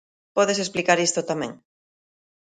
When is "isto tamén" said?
1.07-1.51